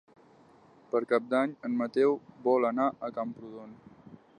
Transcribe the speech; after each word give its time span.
Per 0.93 1.01
Cap 1.11 1.27
d'Any 1.35 1.55
en 1.69 1.77
Mateu 1.83 2.19
vol 2.49 2.69
anar 2.71 2.89
a 3.09 3.13
Camprodon. 3.21 3.79